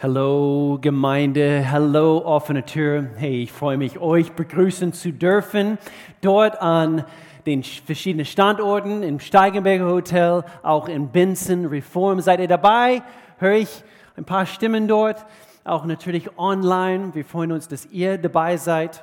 [0.00, 3.08] Hallo Gemeinde, hallo offene Tür.
[3.16, 5.76] Hey, ich freue mich, euch begrüßen zu dürfen.
[6.20, 7.02] Dort an
[7.46, 12.20] den verschiedenen Standorten, im Steigenberger Hotel, auch in Benson Reform.
[12.20, 13.02] Seid ihr dabei?
[13.38, 13.82] Höre ich
[14.16, 15.26] ein paar Stimmen dort,
[15.64, 17.12] auch natürlich online.
[17.16, 19.02] Wir freuen uns, dass ihr dabei seid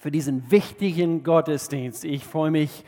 [0.00, 2.02] für diesen wichtigen Gottesdienst.
[2.02, 2.82] Ich freue mich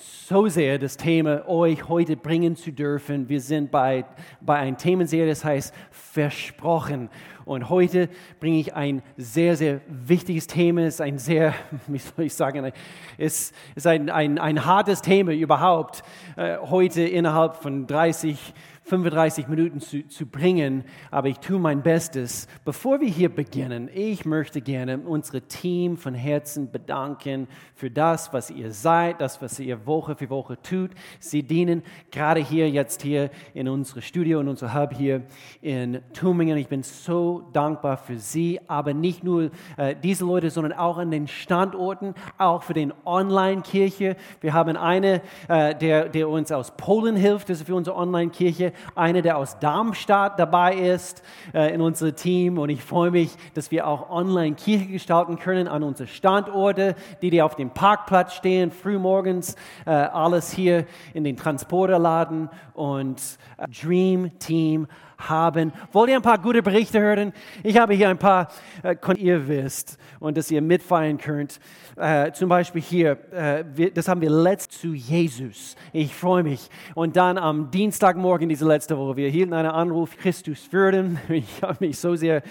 [0.00, 3.28] so sehr, das Thema euch heute bringen zu dürfen.
[3.28, 4.04] Wir sind bei,
[4.40, 7.08] bei einem Themenserie, das heißt Versprochen.
[7.44, 10.82] Und heute bringe ich ein sehr, sehr wichtiges Thema.
[10.82, 11.52] Es ist ein sehr,
[11.88, 12.70] wie soll ich sagen,
[13.16, 16.04] es ist ein, ein, ein hartes Thema überhaupt,
[16.36, 18.54] äh, heute innerhalb von 30
[18.88, 22.48] 35 Minuten zu, zu bringen, aber ich tue mein Bestes.
[22.64, 28.50] Bevor wir hier beginnen, ich möchte gerne unsere Team von Herzen bedanken für das, was
[28.50, 30.92] ihr seid, das, was ihr Woche für Woche tut.
[31.20, 35.22] Sie dienen gerade hier, jetzt hier in unserem Studio, in unserem Hub hier
[35.60, 36.56] in Tübingen.
[36.56, 41.10] Ich bin so dankbar für Sie, aber nicht nur äh, diese Leute, sondern auch an
[41.10, 44.16] den Standorten, auch für den Online-Kirche.
[44.40, 48.72] Wir haben eine, äh, der, der uns aus Polen hilft, das ist für unsere Online-Kirche
[48.94, 51.22] einer, der aus Darmstadt dabei ist
[51.54, 52.58] äh, in unserem Team.
[52.58, 57.30] Und ich freue mich, dass wir auch online Kirche gestalten können an unsere Standorte, die,
[57.30, 59.56] die auf dem Parkplatz stehen, frühmorgens,
[59.86, 63.20] äh, alles hier in den Transporterladen und
[63.56, 64.86] äh, Dream Team
[65.18, 65.72] haben.
[65.92, 67.32] Wollt ihr ein paar gute Berichte hören?
[67.62, 68.48] Ich habe hier ein paar,
[68.82, 71.58] äh, ihr wisst und dass ihr mitfeiern könnt.
[71.96, 75.74] Äh, zum Beispiel hier, äh, wir, das haben wir letzt zu Jesus.
[75.92, 76.68] Ich freue mich.
[76.94, 81.18] Und dann am Dienstagmorgen diese letzte Woche, wir hielten einen Anruf, Christus führen.
[81.38, 82.42] Ich habe mich so sehr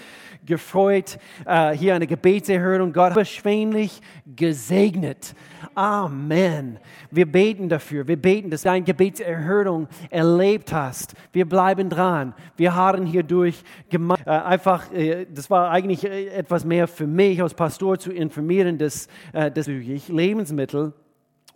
[0.46, 1.18] gefreut.
[1.44, 4.00] Äh, hier eine Gebetserhörung, Gott beschwänglich
[4.36, 5.34] gesegnet.
[5.74, 6.78] Amen.
[7.10, 8.06] Wir beten dafür.
[8.08, 11.14] Wir beten, dass deine Gebetserhörung erlebt hast.
[11.32, 12.34] Wir bleiben dran.
[12.58, 13.62] Wir harren hier durch.
[13.90, 18.78] Äh, einfach, äh, das war eigentlich äh, etwas mehr für mich als Pastor zu informieren,
[18.78, 20.92] dass, dass Lebensmittel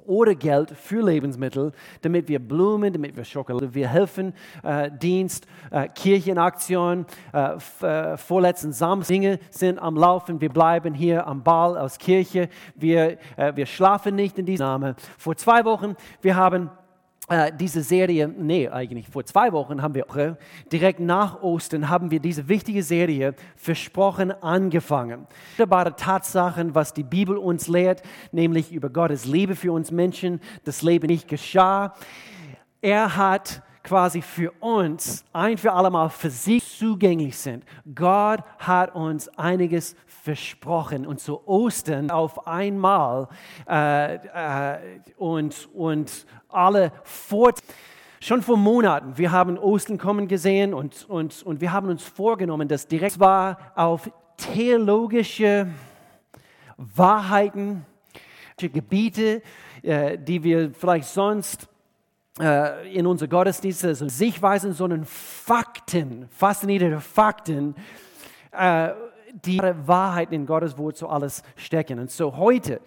[0.06, 4.32] oder Geld für Lebensmittel, damit wir Blumen, damit wir Schokolade, wir helfen,
[4.62, 11.42] äh, Dienst, äh, Kirchenaktion, äh, vorletzten Samstag, Dinge sind am Laufen, wir bleiben hier am
[11.42, 13.18] Ball aus Kirche, wir,
[13.54, 14.94] wir schlafen nicht in diesem Namen.
[15.18, 16.70] Vor zwei Wochen, wir haben
[17.58, 20.34] diese Serie, nee, eigentlich vor zwei Wochen haben wir, äh,
[20.70, 25.26] direkt nach Ostern haben wir diese wichtige Serie versprochen angefangen.
[25.56, 30.82] Wunderbare Tatsachen, was die Bibel uns lehrt, nämlich über Gottes Liebe für uns Menschen, das
[30.82, 31.94] Leben nicht geschah.
[32.80, 37.64] Er hat quasi für uns ein für allemal für sie zugänglich sind.
[37.94, 43.28] Gott hat uns einiges versprochen und zu Ostern auf einmal
[43.68, 44.78] äh, äh,
[45.16, 47.52] und, und alle vor
[48.20, 52.68] schon vor Monaten, wir haben Ostern kommen gesehen und, und, und wir haben uns vorgenommen,
[52.68, 55.66] dass direkt war auf theologische
[56.76, 57.84] Wahrheiten,
[58.56, 59.42] Gebiete,
[59.82, 61.68] äh, die wir vielleicht sonst
[62.92, 67.74] in unser Gottesdienst also Sichtweisen, sondern Fakten, faszinierte Fakten,
[68.50, 68.90] äh,
[69.44, 71.98] die Wahrheit in Gottes Wort so alles stecken.
[71.98, 72.80] Und so heute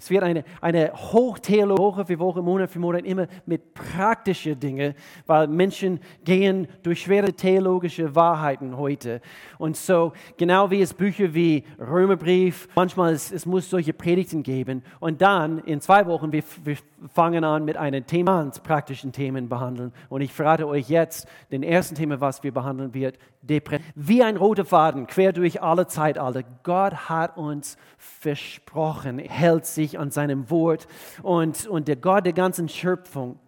[0.00, 4.94] es wird eine, eine Hochtheologie, Woche für Woche, Monat für Monat, immer mit praktischen Dingen,
[5.26, 9.20] weil Menschen gehen durch schwere theologische Wahrheiten heute.
[9.58, 14.82] Und so, genau wie es Bücher wie Römerbrief, manchmal es, es muss solche Predigten geben.
[15.00, 16.76] Und dann in zwei Wochen, wir, wir
[17.12, 19.92] fangen an mit einem Thema, praktischen Themen behandeln.
[20.08, 23.86] Und ich verrate euch jetzt, den ersten Thema, was wir behandeln wird, Depression.
[23.94, 26.42] Wie ein roter Faden, quer durch alle Zeitalter.
[26.62, 30.86] Gott hat uns versprochen, hält sich an seinem Wort
[31.22, 33.38] und, und der Gott der ganzen Schöpfung,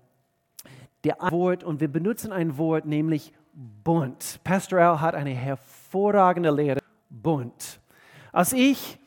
[1.04, 4.40] der Wort, und wir benutzen ein Wort, nämlich bunt.
[4.44, 6.80] Pastor Al hat eine hervorragende Lehre,
[7.10, 7.80] bunt.
[8.32, 8.98] Als ich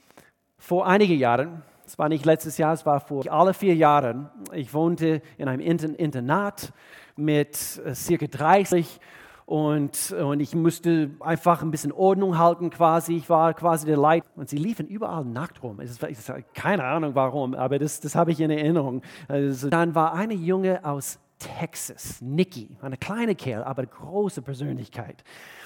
[0.57, 4.73] vor einigen Jahren, es war nicht letztes Jahr, es war vor alle vier Jahren, ich
[4.73, 6.73] wohnte in einem Internat
[7.15, 8.99] mit äh, circa 30
[9.45, 13.15] und, und ich musste einfach ein bisschen Ordnung halten quasi.
[13.15, 15.79] Ich war quasi der Leiter und sie liefen überall nackt rum.
[15.81, 16.17] Ich, ich,
[16.55, 19.03] keine Ahnung warum, aber das, das habe ich in Erinnerung.
[19.27, 25.23] Also, dann war eine Junge aus Texas, Nikki, eine kleine Kerl, aber eine große Persönlichkeit.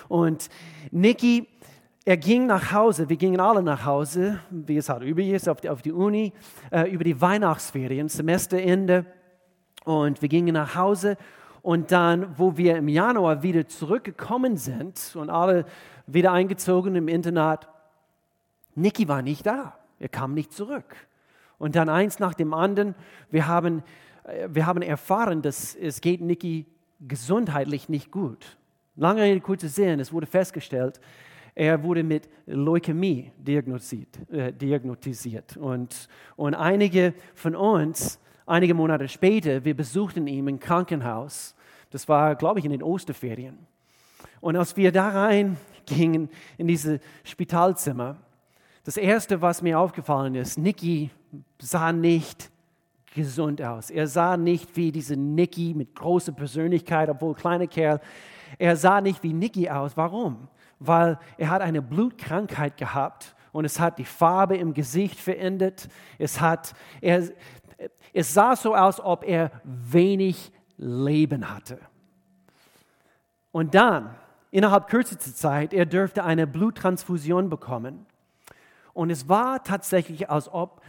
[0.10, 0.50] Und
[0.92, 1.48] Nikki,
[2.04, 5.62] er ging nach Hause, wir gingen alle nach Hause, wie es halt üblich ist, auf
[5.62, 6.34] die, auf die Uni,
[6.72, 9.06] äh, über die Weihnachtsferien, Semesterende.
[9.86, 11.18] Und wir gingen nach Hause
[11.62, 15.66] und dann, wo wir im Januar wieder zurückgekommen sind und alle
[16.08, 17.68] wieder eingezogen im Internat,
[18.76, 19.78] Niki war nicht da.
[20.00, 20.96] Er kam nicht zurück.
[21.58, 22.96] Und dann eins nach dem anderen,
[23.30, 23.84] wir haben,
[24.24, 26.66] äh, wir haben erfahren, dass es geht Niki
[27.02, 28.58] gesundheitlich nicht gut.
[28.96, 31.00] Lange Rede, kurzer Sinn, es wurde festgestellt,
[31.56, 34.30] er wurde mit Leukämie diagnostiziert.
[34.32, 35.58] Äh, diagnostisiert.
[35.58, 36.08] Und,
[36.38, 38.20] und einige von uns,
[38.50, 41.56] einige Monate später, wir besuchten ihn im Krankenhaus.
[41.92, 43.58] Das war, glaube ich, in den Osterferien.
[44.42, 48.18] Und als wir da reingingen in dieses Spitalzimmer,
[48.84, 51.12] das Erste, was mir aufgefallen ist, Nicky
[51.60, 52.50] sah nicht
[53.14, 53.90] gesund aus.
[53.90, 58.00] Er sah nicht wie diese Nicky mit großer Persönlichkeit, obwohl kleiner Kerl.
[58.58, 59.98] Er sah nicht wie Nicky aus.
[59.98, 60.48] Warum?
[60.80, 65.90] Weil er hat eine Blutkrankheit gehabt und es hat die Farbe im Gesicht verändert.
[66.18, 67.24] Es, hat, er,
[68.14, 71.80] es sah so aus, ob er wenig Leben hatte.
[73.52, 74.16] Und dann,
[74.52, 78.06] innerhalb kürzester Zeit, er dürfte eine Bluttransfusion bekommen.
[78.94, 80.82] Und es war tatsächlich, als ob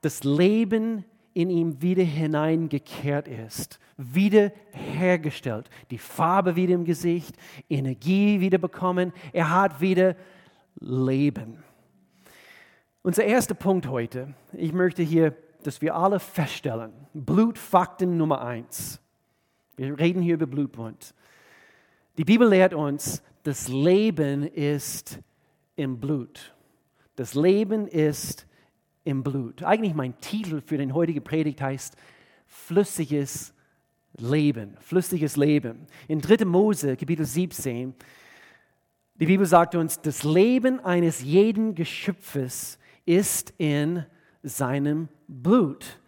[0.00, 5.70] das Leben in ihm wieder hineingekehrt ist, wiederhergestellt.
[5.90, 7.36] Die Farbe wieder im Gesicht,
[7.70, 9.12] Energie wieder bekommen.
[9.32, 10.16] Er hat wieder
[10.78, 11.62] Leben.
[13.02, 15.34] Unser erster Punkt heute, ich möchte hier,
[15.66, 19.00] dass wir alle feststellen, Blutfakten Nummer eins.
[19.76, 21.14] Wir reden hier über Blutbund.
[22.18, 25.18] Die Bibel lehrt uns, das Leben ist
[25.76, 26.54] im Blut.
[27.16, 28.46] Das Leben ist
[29.04, 29.62] im Blut.
[29.62, 31.96] Eigentlich mein Titel für den heutigen Predigt heißt
[32.46, 33.54] flüssiges
[34.18, 35.86] Leben, flüssiges Leben.
[36.08, 36.44] In 3.
[36.44, 37.94] Mose, Kapitel 17,
[39.14, 44.04] die Bibel sagt uns, das Leben eines jeden Geschöpfes ist in
[44.42, 45.98] seinem Blut.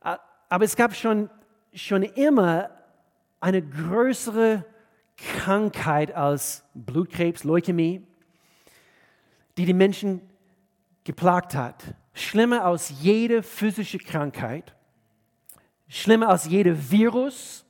[0.00, 1.30] Aber es gab schon,
[1.72, 2.70] schon immer
[3.40, 4.64] eine größere
[5.16, 8.06] Krankheit als Blutkrebs, Leukämie,
[9.56, 10.20] die die Menschen
[11.04, 11.82] geplagt hat.
[12.14, 14.74] Schlimmer als jede physische Krankheit,
[15.88, 17.64] schlimmer als jeder Virus,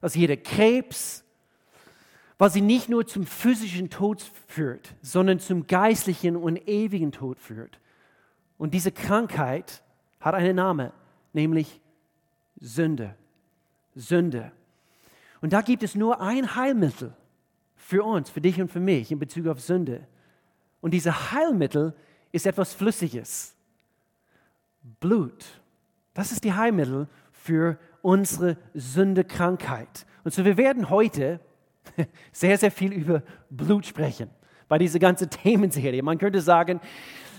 [0.00, 1.24] als jeder Krebs,
[2.38, 7.78] weil sie nicht nur zum physischen Tod führt, sondern zum geistlichen und ewigen Tod führt.
[8.62, 9.82] Und diese Krankheit
[10.20, 10.92] hat einen Namen,
[11.32, 11.80] nämlich
[12.60, 13.16] Sünde.
[13.96, 14.52] Sünde.
[15.40, 17.12] Und da gibt es nur ein Heilmittel
[17.74, 20.06] für uns, für dich und für mich in Bezug auf Sünde.
[20.80, 21.92] Und dieses Heilmittel
[22.30, 23.56] ist etwas Flüssiges.
[25.00, 25.44] Blut.
[26.14, 30.06] Das ist die Heilmittel für unsere Sündekrankheit.
[30.22, 31.40] Und so wir werden heute
[32.30, 34.30] sehr, sehr viel über Blut sprechen
[34.68, 36.04] bei dieser ganzen Themenserie.
[36.04, 36.80] Man könnte sagen,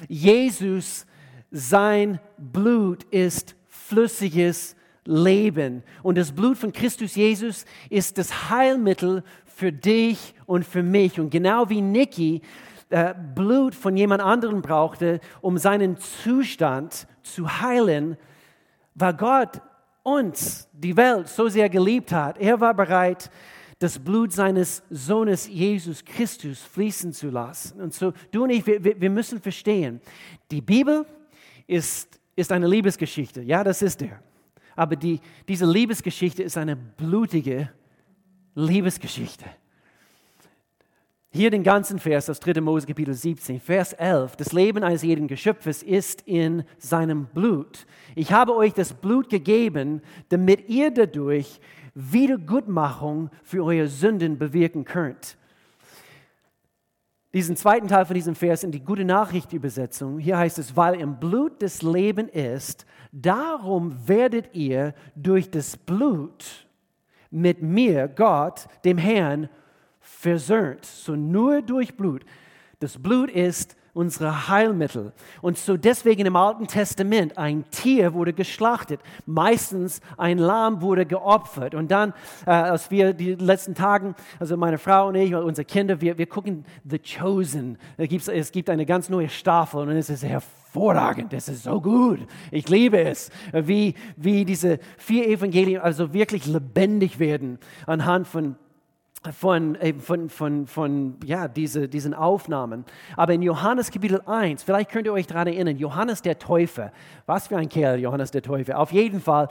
[0.10, 1.06] Jesus,
[1.54, 5.84] sein Blut ist flüssiges Leben.
[6.02, 11.20] Und das Blut von Christus Jesus ist das Heilmittel für dich und für mich.
[11.20, 12.42] Und genau wie Niki
[12.90, 18.18] äh, Blut von jemand anderem brauchte, um seinen Zustand zu heilen,
[18.96, 19.62] weil Gott
[20.02, 22.40] uns, die Welt, so sehr geliebt hat.
[22.40, 23.30] Er war bereit,
[23.78, 27.80] das Blut seines Sohnes Jesus Christus fließen zu lassen.
[27.80, 30.02] Und so, du und ich, wir, wir müssen verstehen,
[30.50, 31.06] die Bibel
[31.68, 33.42] ist, ist eine Liebesgeschichte.
[33.42, 34.20] Ja, das ist er.
[34.76, 37.70] Aber die, diese Liebesgeschichte ist eine blutige
[38.56, 39.46] Liebesgeschichte.
[41.36, 42.62] Hier den ganzen Vers aus 3.
[42.62, 44.36] Mose Kapitel 17, Vers 11.
[44.36, 47.88] Das Leben eines jeden Geschöpfes ist in seinem Blut.
[48.14, 51.60] Ich habe euch das Blut gegeben, damit ihr dadurch
[51.96, 55.38] Wiedergutmachung für eure Sünden bewirken könnt.
[57.34, 60.20] Diesen zweiten Teil von diesem Vers in die gute Nachricht Übersetzung.
[60.20, 66.68] Hier heißt es, weil im Blut das Leben ist, darum werdet ihr durch das Blut
[67.32, 69.50] mit mir, Gott, dem Herrn,
[70.00, 70.86] versöhnt.
[70.86, 72.24] So nur durch Blut.
[72.80, 75.14] Das Blut ist unsere Heilmittel.
[75.42, 79.00] Und so deswegen im Alten Testament ein Tier wurde geschlachtet.
[79.26, 81.76] Meistens ein Lamm wurde geopfert.
[81.76, 82.14] Und dann,
[82.46, 86.26] äh, als wir die letzten Tagen, also meine Frau und ich, unsere Kinder, wir, wir
[86.26, 87.78] gucken The Chosen.
[87.98, 91.34] Es gibt eine ganz neue Staffel und es ist hervorragend.
[91.34, 92.20] Es ist so gut.
[92.50, 98.56] Ich liebe es, wie, wie diese vier Evangelien also wirklich lebendig werden anhand von
[99.32, 102.86] von, äh, von, von, von ja, diese, diesen Aufnahmen.
[103.16, 106.92] Aber in Johannes Kapitel 1, vielleicht könnt ihr euch daran erinnern, Johannes der Täufer,
[107.26, 108.78] was für ein Kerl, Johannes der Täufer.
[108.78, 109.48] Auf jeden Fall,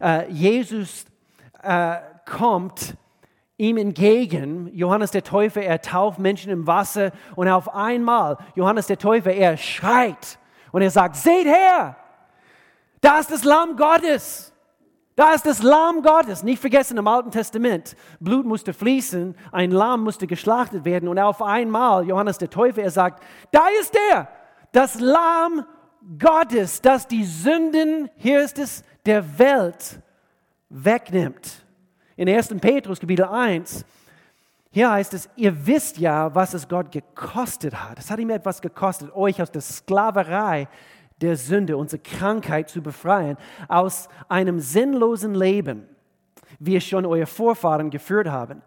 [0.00, 1.06] äh, Jesus
[1.62, 2.96] äh, kommt
[3.58, 8.98] ihm entgegen, Johannes der Täufer, er tauft Menschen im Wasser und auf einmal, Johannes der
[8.98, 10.38] Täufer, er schreit
[10.72, 11.96] und er sagt, seht her,
[13.00, 14.52] da ist das Lamm Gottes
[15.16, 16.42] da ist das Lamm Gottes.
[16.42, 17.96] Nicht vergessen im Alten Testament.
[18.20, 21.08] Blut musste fließen, ein Lamm musste geschlachtet werden.
[21.08, 24.28] Und auf einmal, Johannes der Täufer, er sagt, da ist er,
[24.72, 25.64] das Lamm
[26.18, 30.00] Gottes, das die Sünden, hier ist es, der Welt
[30.68, 31.64] wegnimmt.
[32.16, 32.48] In 1.
[32.60, 33.86] Petrus Kapitel 1,
[34.70, 37.98] Hier heißt es, ihr wisst ja, was es Gott gekostet hat.
[37.98, 40.68] Es hat ihm etwas gekostet, euch aus der Sklaverei
[41.20, 43.36] der Sünde, unsere Krankheit zu befreien,
[43.68, 45.88] aus einem sinnlosen Leben,
[46.58, 48.62] wie es schon eure Vorfahren geführt haben.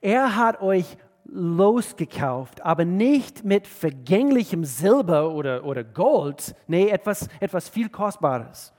[0.00, 7.68] Er hat euch losgekauft, aber nicht mit vergänglichem Silber oder, oder Gold, nee, etwas, etwas
[7.68, 8.72] viel Kostbares,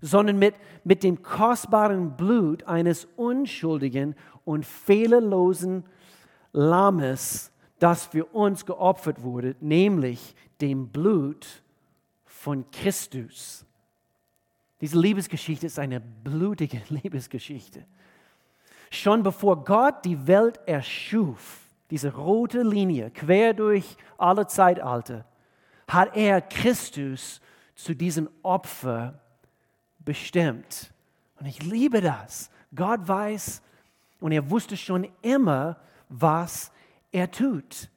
[0.00, 5.84] sondern mit, mit dem kostbaren Blut eines unschuldigen und fehlerlosen
[6.52, 11.62] Lammes, das für uns geopfert wurde, nämlich dem Blut
[12.46, 13.66] von Christus.
[14.80, 17.84] Diese Liebesgeschichte ist eine blutige Liebesgeschichte.
[18.88, 21.58] Schon bevor Gott die Welt erschuf,
[21.90, 25.24] diese rote Linie quer durch alle Zeitalter,
[25.88, 27.40] hat er Christus
[27.74, 29.20] zu diesem Opfer
[29.98, 30.92] bestimmt.
[31.40, 32.48] Und ich liebe das.
[32.72, 33.60] Gott weiß
[34.20, 36.70] und er wusste schon immer, was
[37.10, 37.90] er tut.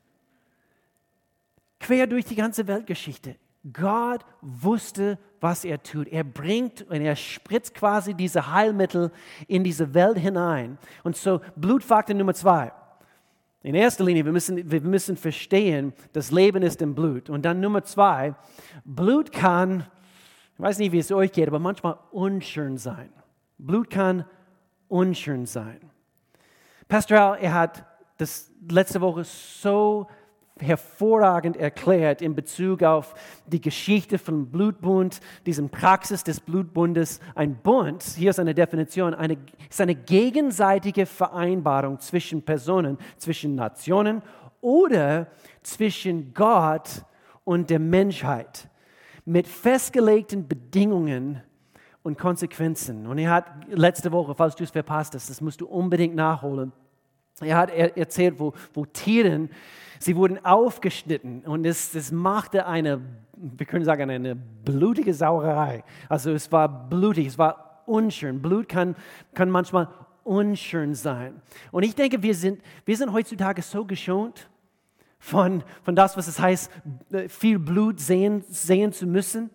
[1.79, 3.35] Quer durch die ganze Weltgeschichte.
[3.73, 6.07] Gott wusste, was er tut.
[6.07, 9.11] Er bringt und er spritzt quasi diese Heilmittel
[9.47, 10.77] in diese Welt hinein.
[11.03, 12.71] Und so Blutfaktor Nummer zwei.
[13.61, 17.29] In erster Linie, wir müssen, wir müssen verstehen, das Leben ist im Blut.
[17.29, 18.33] Und dann Nummer zwei,
[18.85, 19.85] Blut kann,
[20.53, 23.09] ich weiß nicht, wie es euch geht, aber manchmal unschön sein.
[23.57, 24.23] Blut kann
[24.87, 25.79] unschön sein.
[26.87, 27.85] Pastor Al, er hat
[28.17, 30.07] das letzte Woche so
[30.61, 33.13] hervorragend erklärt in Bezug auf
[33.47, 37.19] die Geschichte vom Blutbund, diesem Praxis des Blutbundes.
[37.35, 39.37] Ein Bund, hier ist eine Definition, eine,
[39.69, 44.21] ist eine gegenseitige Vereinbarung zwischen Personen, zwischen Nationen
[44.61, 45.27] oder
[45.63, 47.03] zwischen Gott
[47.43, 48.69] und der Menschheit
[49.25, 51.41] mit festgelegten Bedingungen
[52.03, 53.07] und Konsequenzen.
[53.07, 56.71] Und er hat letzte Woche, falls du es verpasst hast, das musst du unbedingt nachholen.
[57.41, 59.49] Er hat erzählt, wo, wo Tieren,
[59.99, 63.01] sie wurden aufgeschnitten und es, es machte eine,
[63.35, 65.83] wir können sagen, eine blutige Sauerei.
[66.07, 68.41] Also es war blutig, es war unschön.
[68.41, 68.95] Blut kann,
[69.33, 69.89] kann manchmal
[70.23, 71.41] unschön sein.
[71.71, 74.49] Und ich denke, wir sind, wir sind heutzutage so geschont
[75.17, 76.71] von, von das, was es heißt,
[77.27, 79.49] viel Blut sehen, sehen zu müssen.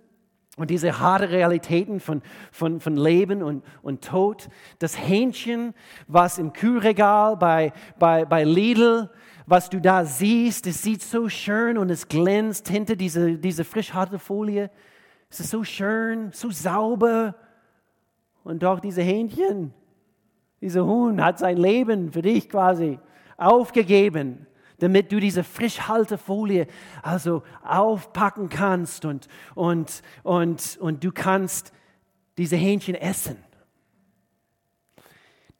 [0.56, 2.22] Und diese harte Realitäten von,
[2.52, 4.48] von, von Leben und, und Tod.
[4.78, 5.74] Das Hähnchen,
[6.06, 9.10] was im Kühlregal bei, bei, bei Lidl,
[9.46, 13.92] was du da siehst, es sieht so schön und es glänzt hinter diese, diese frisch
[13.92, 14.70] harte Folie.
[15.30, 17.34] Es ist so schön, so sauber.
[18.42, 19.74] Und doch diese Hähnchen,
[20.60, 22.98] dieser Huhn hat sein Leben für dich quasi
[23.36, 24.46] aufgegeben
[24.78, 26.66] damit du diese Frischhaltefolie
[27.02, 31.72] also aufpacken kannst und, und, und, und du kannst
[32.36, 33.36] diese Hähnchen essen.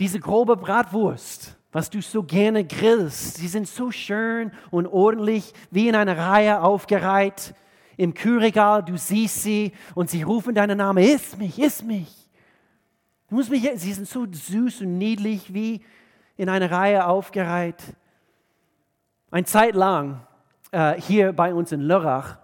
[0.01, 5.89] Diese grobe Bratwurst, was du so gerne grillst, sie sind so schön und ordentlich wie
[5.89, 7.53] in einer Reihe aufgereiht
[7.97, 8.85] im Kühlregal.
[8.85, 12.31] Du siehst sie und sie rufen deinen Namen: Iss mich, iss mich.
[13.29, 15.83] Du musst mich, sie sind so süß und niedlich wie
[16.37, 17.83] in einer Reihe aufgereiht.
[19.33, 20.25] Eine Zeit lang
[20.71, 22.39] äh, hier bei uns in Lörrach,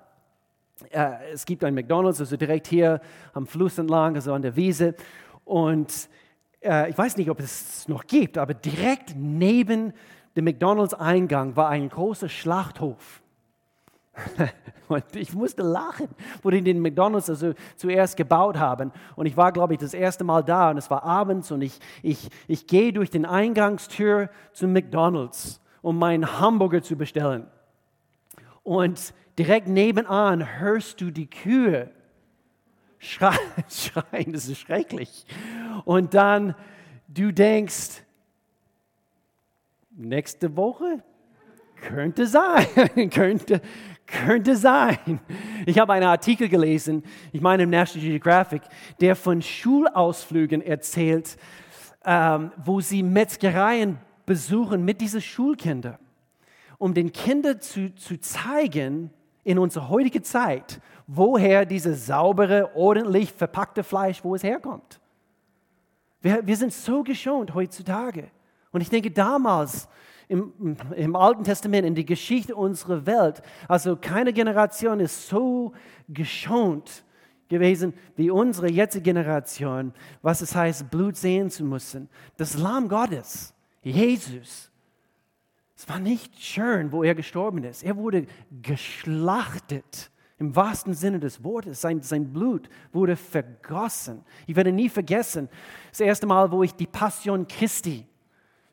[0.91, 3.01] äh, es gibt ein McDonald's, also direkt hier
[3.33, 4.97] am Fluss entlang, also an der Wiese.
[5.45, 6.09] Und
[6.61, 9.93] ich weiß nicht, ob es noch gibt, aber direkt neben
[10.37, 13.23] dem McDonald's-Eingang war ein großer Schlachthof.
[14.89, 16.09] Und ich musste lachen,
[16.43, 18.93] wo die den McDonald's also zuerst gebaut haben.
[19.17, 21.79] Und ich war, glaube ich, das erste Mal da und es war abends und ich,
[22.03, 27.47] ich, ich gehe durch den Eingangstür zum McDonald's um meinen Hamburger zu bestellen.
[28.63, 31.91] Und direkt nebenan hörst du die Kühe
[32.99, 35.25] schreien, das ist schrecklich.
[35.85, 36.55] Und dann
[37.09, 38.03] du denkst,
[39.91, 41.03] nächste Woche
[41.81, 42.67] könnte sein,
[43.11, 43.61] könnte,
[44.07, 45.21] könnte sein.
[45.67, 48.63] Ich habe einen Artikel gelesen, ich meine im National Geographic,
[49.01, 51.37] der von Schulausflügen erzählt,
[52.05, 55.99] ähm, wo sie Metzgereien besuchen mit diesen Schulkindern,
[56.79, 59.11] um den Kindern zu, zu zeigen,
[59.43, 65.01] in unserer heutigen Zeit, woher dieses saubere, ordentlich verpackte Fleisch, wo es herkommt.
[66.21, 68.31] Wir, wir sind so geschont heutzutage.
[68.73, 69.89] Und ich denke, damals
[70.29, 75.73] im, im Alten Testament, in der Geschichte unserer Welt, also keine Generation ist so
[76.09, 77.05] geschont
[77.49, 82.09] gewesen wie unsere jetzige Generation, was es heißt, Blut sehen zu müssen.
[82.37, 84.71] Das Lamm Gottes Jesus,
[85.75, 87.83] es war nicht schön, wo er gestorben ist.
[87.83, 88.27] Er wurde
[88.63, 91.81] geschlachtet im wahrsten Sinne des Wortes.
[91.81, 94.25] Sein, sein Blut wurde vergossen.
[94.47, 95.49] Ich werde nie vergessen,
[95.91, 98.07] das erste Mal, wo ich die Passion Christi,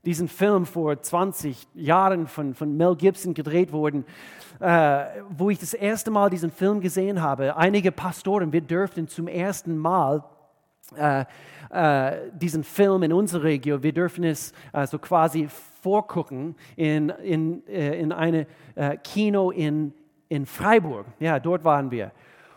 [0.06, 4.06] diesen Film vor 20 Jahren von, von Mel Gibson gedreht wurde,
[4.62, 7.58] äh, wo ich das erste Mal diesen Film gesehen habe.
[7.58, 10.24] Einige Pastoren, wir dürften zum ersten Mal
[10.96, 11.26] äh,
[11.70, 15.50] äh, diesen Film in unserer Region, wir dürfen es also quasi
[15.82, 18.46] vorgucken in, in, äh, in einem
[18.76, 19.94] äh, Kino in,
[20.30, 21.06] in Freiburg.
[21.20, 22.12] Ja, dort waren wir.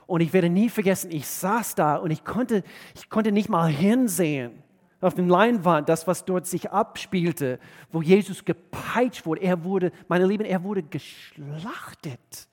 [0.06, 3.70] Und ich werde nie vergessen, ich saß da und ich konnte, ich konnte nicht mal
[3.70, 4.62] hinsehen
[5.00, 7.58] auf dem Leinwand, das, was dort sich abspielte,
[7.90, 9.42] wo Jesus gepeitscht wurde.
[9.42, 12.48] Er wurde, meine Lieben, er wurde geschlachtet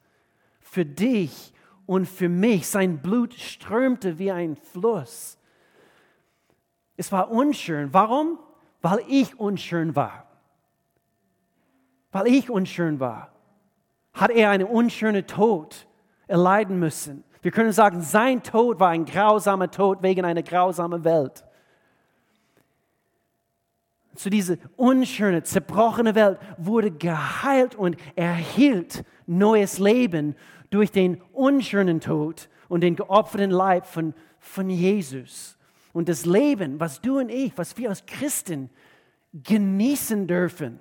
[0.62, 1.54] für dich
[1.86, 2.68] und für mich.
[2.68, 5.38] Sein Blut strömte wie ein Fluss.
[6.96, 7.94] Es war unschön.
[7.94, 8.40] Warum?
[8.82, 10.28] Weil ich unschön war.
[12.12, 13.32] Weil ich unschön war.
[14.18, 15.88] Hat er einen unschönen Tod
[16.28, 17.24] erleiden müssen.
[17.42, 21.46] Wir können sagen, sein Tod war ein grausamer Tod wegen einer grausamen Welt
[24.18, 30.36] zu dieser unschönen, zerbrochenen Welt, wurde geheilt und erhielt neues Leben
[30.70, 35.58] durch den unschönen Tod und den geopferten Leib von, von Jesus.
[35.94, 38.70] Und das Leben, was du und ich, was wir als Christen
[39.34, 40.80] genießen dürfen.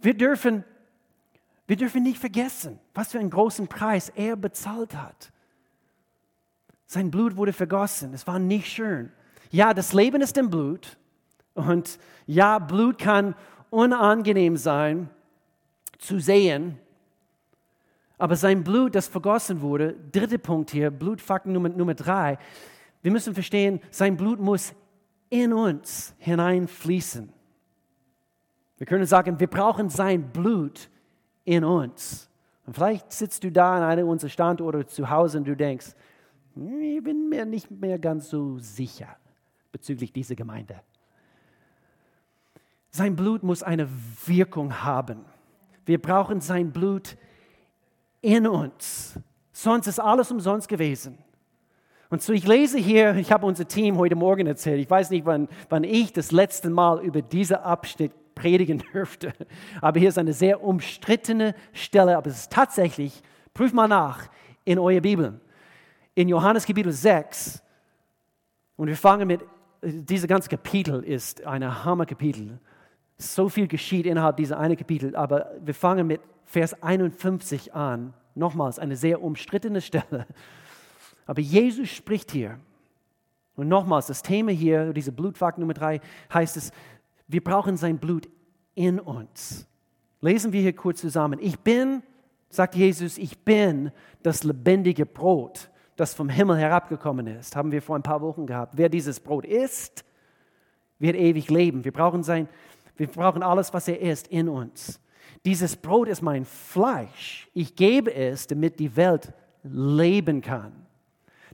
[0.00, 0.64] Wir dürfen,
[1.66, 5.32] wir dürfen nicht vergessen, was für einen großen Preis er bezahlt hat.
[6.86, 8.12] Sein Blut wurde vergossen.
[8.12, 9.10] Es war nicht schön.
[9.50, 10.98] Ja, das Leben ist im Blut.
[11.54, 13.34] Und ja, Blut kann
[13.70, 15.08] unangenehm sein
[15.98, 16.78] zu sehen,
[18.18, 22.38] aber sein Blut, das vergossen wurde, dritter Punkt hier, Blutfaktor Nummer, Nummer drei,
[23.02, 24.72] wir müssen verstehen, sein Blut muss
[25.30, 27.32] in uns hineinfließen.
[28.78, 30.88] Wir können sagen, wir brauchen sein Blut
[31.44, 32.28] in uns.
[32.66, 35.94] Und vielleicht sitzt du da an einem unserer Standorte zu Hause und du denkst,
[36.56, 39.08] ich bin mir nicht mehr ganz so sicher
[39.72, 40.80] bezüglich dieser Gemeinde.
[42.90, 43.88] Sein Blut muss eine
[44.24, 45.24] Wirkung haben.
[45.84, 47.16] Wir brauchen sein Blut
[48.20, 49.18] in uns.
[49.52, 51.18] Sonst ist alles umsonst gewesen.
[52.08, 55.26] Und so, ich lese hier, ich habe unser Team heute Morgen erzählt, ich weiß nicht,
[55.26, 58.12] wann, wann ich das letzte Mal über diesen Abschnitt
[58.44, 59.32] predigen dürfte,
[59.80, 63.22] aber hier ist eine sehr umstrittene Stelle, aber es ist tatsächlich,
[63.54, 64.28] prüf mal nach
[64.66, 65.40] in eurer Bibel,
[66.14, 67.62] in Johannes Kapitel 6,
[68.76, 69.40] und wir fangen mit,
[69.82, 72.58] dieses ganze Kapitel ist ein Hammerkapitel.
[73.16, 78.12] So viel geschieht innerhalb dieser einen Kapitel, aber wir fangen mit Vers 51 an.
[78.34, 80.26] Nochmals eine sehr umstrittene Stelle.
[81.26, 82.58] Aber Jesus spricht hier.
[83.56, 86.00] Und nochmals, das Thema hier, diese Blutfakt Nummer drei,
[86.32, 86.72] heißt es,
[87.26, 88.28] wir brauchen sein Blut
[88.74, 89.66] in uns.
[90.20, 91.38] Lesen wir hier kurz zusammen.
[91.40, 92.02] Ich bin,
[92.48, 93.90] sagt Jesus, ich bin
[94.22, 97.56] das lebendige Brot, das vom Himmel herabgekommen ist.
[97.56, 98.76] Haben wir vor ein paar Wochen gehabt.
[98.76, 100.04] Wer dieses Brot isst,
[100.98, 101.84] wird ewig leben.
[101.84, 102.48] Wir brauchen sein
[102.96, 105.00] wir brauchen alles, was er ist, in uns.
[105.44, 107.48] Dieses Brot ist mein Fleisch.
[107.52, 109.32] Ich gebe es, damit die Welt
[109.62, 110.72] leben kann.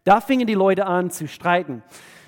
[0.04, 1.82] Da fingen die Leute an zu streiten.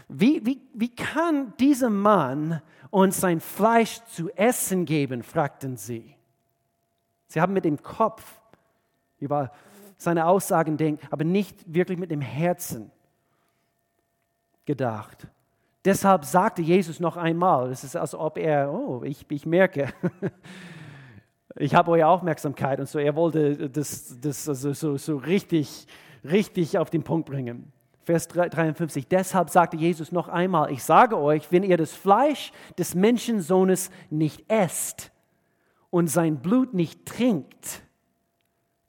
[0.09, 2.61] Wie, wie, wie kann dieser Mann
[2.93, 6.15] uns sein Fleisch zu essen geben, fragten sie.
[7.27, 8.23] Sie haben mit dem Kopf
[9.19, 9.51] über
[9.97, 12.91] seine Aussagen denkt, aber nicht wirklich mit dem Herzen
[14.67, 15.27] gedacht.
[15.87, 19.89] Deshalb sagte Jesus noch einmal, es ist, als ob er, oh, ich, ich merke,
[21.57, 25.87] ich habe eure Aufmerksamkeit und so, er wollte das, das also so, so richtig,
[26.25, 27.73] richtig auf den Punkt bringen.
[28.05, 32.95] Vers 53, deshalb sagte Jesus noch einmal, ich sage euch, wenn ihr das Fleisch des
[32.97, 35.13] Menschensohnes nicht esst
[35.91, 37.83] und sein Blut nicht trinkt,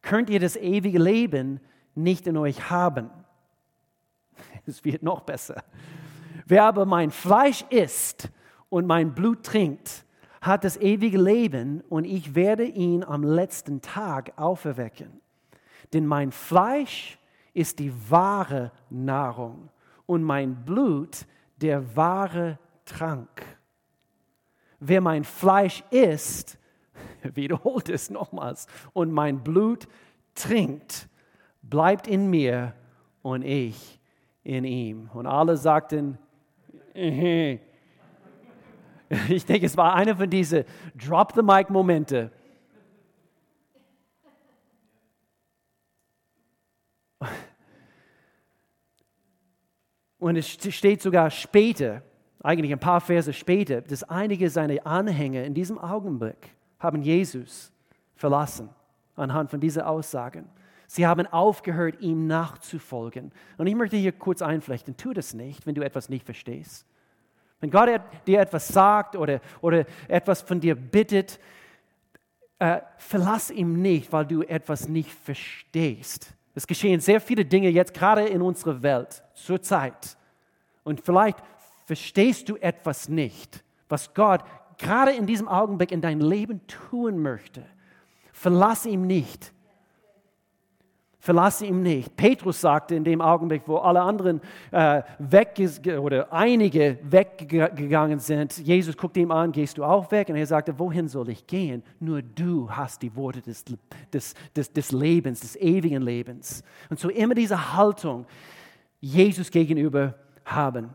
[0.02, 1.60] könnt ihr das ewige Leben
[1.94, 3.10] nicht in euch haben.
[4.66, 5.64] Es wird noch besser.
[6.46, 8.30] Wer aber mein Fleisch isst
[8.70, 10.06] und mein Blut trinkt,
[10.42, 15.22] hat das ewige Leben und ich werde ihn am letzten Tag auferwecken.
[15.94, 17.20] Denn mein Fleisch
[17.54, 19.70] ist die wahre Nahrung
[20.06, 21.26] und mein Blut
[21.58, 23.46] der wahre Trank.
[24.80, 26.58] Wer mein Fleisch isst,
[27.24, 29.88] wiederholt es nochmals, und mein Blut
[30.36, 31.08] trinkt,
[31.62, 32.74] bleibt in mir
[33.22, 34.00] und ich
[34.44, 35.10] in ihm.
[35.14, 36.18] Und alle sagten,
[36.94, 37.60] ich
[39.46, 42.32] denke, es war einer von diesen Drop-the-Mic-Momente.
[50.20, 52.02] Und es steht sogar später,
[52.42, 57.72] eigentlich ein paar Verse später, dass einige seiner Anhänger in diesem Augenblick haben Jesus
[58.16, 58.70] verlassen
[59.16, 60.48] anhand von diesen Aussagen.
[60.88, 63.32] Sie haben aufgehört, ihm nachzufolgen.
[63.58, 66.86] Und ich möchte hier kurz einflechten, tu das nicht, wenn du etwas nicht verstehst.
[67.60, 67.90] Wenn Gott
[68.28, 71.40] dir etwas sagt oder, oder etwas von dir bittet,
[72.60, 76.34] äh, verlass ihm nicht, weil du etwas nicht verstehst.
[76.56, 80.18] Es geschehen sehr viele Dinge jetzt gerade in unserer Welt zur Zeit.
[80.84, 81.38] Und vielleicht
[81.86, 84.44] verstehst du etwas nicht, was Gott
[84.78, 87.66] gerade in diesem Augenblick in dein Leben tun möchte.
[88.32, 89.54] Verlass ihm nicht.
[91.24, 92.18] Verlasse ihn nicht.
[92.18, 95.58] Petrus sagte in dem Augenblick, wo alle anderen äh, weg
[95.98, 100.28] oder einige weggegangen sind, Jesus guckte ihm an, gehst du auch weg?
[100.28, 101.82] Und er sagte, wohin soll ich gehen?
[102.02, 103.64] Nur du hast die Worte des,
[104.12, 106.62] des, des, des Lebens, des ewigen Lebens.
[106.90, 108.26] Und so immer diese Haltung
[109.00, 110.90] Jesus gegenüber haben,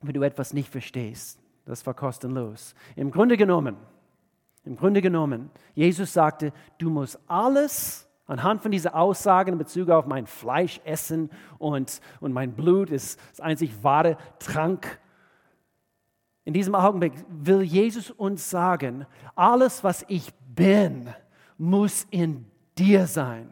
[0.00, 1.38] wenn du etwas nicht verstehst.
[1.66, 2.74] Das war kostenlos.
[2.96, 3.76] Im Grunde genommen,
[4.64, 10.06] im Grunde genommen, Jesus sagte, du musst alles Anhand von dieser Aussagen in Bezug auf
[10.06, 15.00] mein Fleisch essen und, und mein Blut ist das einzig wahre Trank.
[16.44, 21.08] In diesem Augenblick will Jesus uns sagen, alles, was ich bin,
[21.56, 22.44] muss in
[22.76, 23.48] dir sein.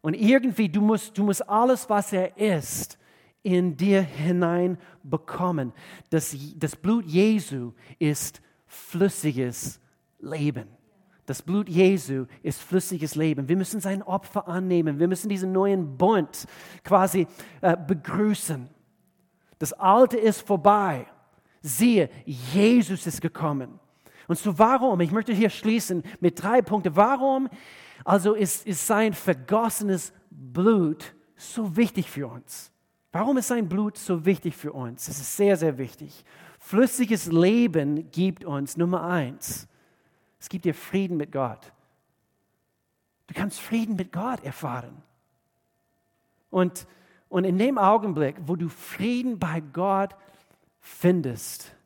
[0.00, 2.98] Und irgendwie, du musst, du musst alles, was er ist,
[3.42, 5.74] in dir hinein bekommen.
[6.08, 9.80] Das, das Blut Jesu ist flüssiges
[10.18, 10.79] Leben.
[11.30, 13.48] Das Blut Jesu ist flüssiges Leben.
[13.48, 14.98] Wir müssen sein Opfer annehmen.
[14.98, 16.44] Wir müssen diesen neuen Bund
[16.82, 17.28] quasi
[17.60, 18.68] äh, begrüßen.
[19.60, 21.06] Das Alte ist vorbei.
[21.62, 23.78] Siehe, Jesus ist gekommen.
[24.26, 26.96] Und so warum, ich möchte hier schließen mit drei Punkten.
[26.96, 27.48] Warum
[28.04, 32.72] also ist, ist sein vergossenes Blut so wichtig für uns?
[33.12, 35.06] Warum ist sein Blut so wichtig für uns?
[35.06, 36.24] Es ist sehr, sehr wichtig.
[36.58, 39.68] Flüssiges Leben gibt uns Nummer eins
[40.40, 41.72] es gibt dir Frieden mit Gott.
[43.26, 45.02] Du kannst Frieden mit Gott erfahren.
[46.48, 46.86] Und,
[47.28, 50.16] und in dem Augenblick, wo du Frieden bei Gott
[50.80, 51.76] findest,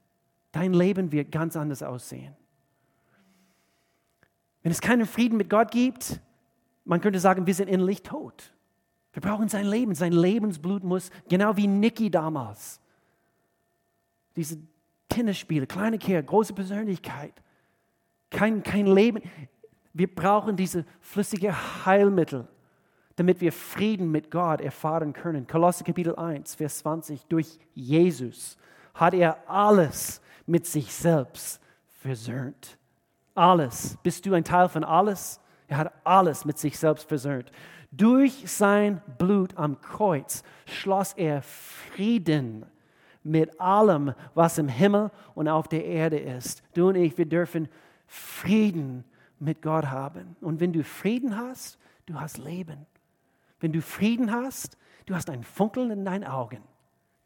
[0.52, 2.34] dein Leben wird ganz anders aussehen.
[4.62, 6.20] Wenn es keinen Frieden mit Gott gibt,
[6.84, 8.54] man könnte sagen, wir sind innerlich tot.
[9.12, 9.94] Wir brauchen sein Leben.
[9.94, 12.80] Sein Lebensblut muss, genau wie Nicky damals.
[14.36, 14.58] Diese
[15.08, 17.34] Tennisspiele, kleine Kerl, große Persönlichkeit
[18.34, 19.22] kein, kein Leben.
[19.92, 21.54] Wir brauchen diese flüssige
[21.86, 22.46] Heilmittel,
[23.16, 25.46] damit wir Frieden mit Gott erfahren können.
[25.46, 27.26] Kolosse Kapitel 1, Vers 20.
[27.26, 28.58] Durch Jesus
[28.92, 31.60] hat er alles mit sich selbst
[32.00, 32.76] versöhnt.
[33.34, 33.96] Alles.
[34.02, 35.40] Bist du ein Teil von alles?
[35.68, 37.50] Er hat alles mit sich selbst versöhnt.
[37.90, 42.66] Durch sein Blut am Kreuz schloss er Frieden
[43.22, 46.62] mit allem, was im Himmel und auf der Erde ist.
[46.74, 47.68] Du und ich, wir dürfen
[48.14, 49.04] Frieden
[49.40, 50.36] mit Gott haben.
[50.40, 52.86] Und wenn du Frieden hast, du hast Leben.
[53.58, 56.62] Wenn du Frieden hast, du hast ein Funkeln in deinen Augen.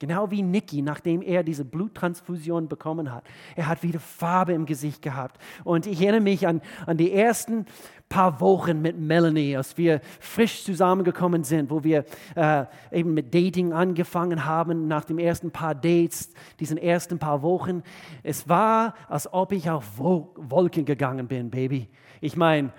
[0.01, 3.25] Genau wie Nicky, nachdem er diese Bluttransfusion bekommen hat.
[3.57, 5.41] Er hat wieder Farbe im Gesicht gehabt.
[5.65, 7.67] Und ich erinnere mich an, an die ersten
[8.09, 12.05] paar Wochen mit Melanie, als wir frisch zusammengekommen sind, wo wir
[12.37, 17.83] äh, eben mit Dating angefangen haben, nach den ersten paar Dates, diesen ersten paar Wochen.
[18.23, 21.89] Es war, als ob ich auf Wolken gegangen bin, Baby.
[22.21, 22.73] Ich meine,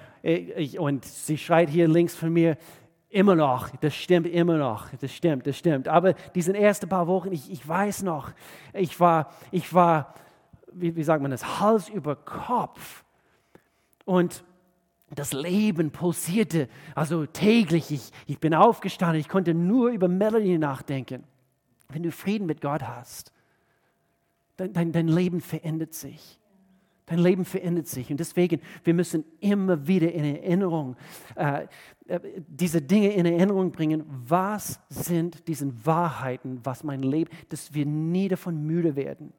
[0.78, 2.58] und sie schreit hier links von mir,
[3.10, 5.88] Immer noch, das stimmt immer noch, das stimmt, das stimmt.
[5.88, 8.32] Aber diese ersten paar Wochen, ich, ich weiß noch,
[8.74, 10.14] ich war, ich war
[10.74, 13.04] wie, wie sagt man das, Hals über Kopf.
[14.06, 14.44] Und
[15.12, 17.92] das Leben pulsierte, also täglich.
[17.92, 21.24] Ich, ich bin aufgestanden, ich konnte nur über Melanie nachdenken.
[21.90, 23.34] Wenn du Frieden mit Gott hast,
[24.58, 26.40] dein, dein, dein Leben verändert sich.
[27.08, 28.12] Dein Leben verändert sich.
[28.12, 30.96] Und deswegen, wir müssen immer wieder in Erinnerung,
[31.36, 31.68] äh,
[32.48, 34.04] diese Dinge in Erinnerung bringen.
[34.08, 39.34] Was sind diese Wahrheiten, was mein Leben, dass wir nie davon müde werden.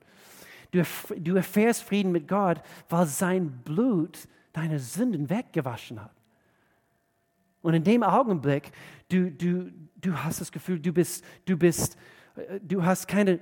[0.70, 0.82] Du,
[1.16, 6.14] du erfährst Frieden mit Gott, weil sein Blut deine Sünden weggewaschen hat.
[7.62, 8.70] Und in dem Augenblick,
[9.08, 11.96] du, du, du hast das Gefühl, du bist, du bist,
[12.36, 13.40] äh, du hast keine,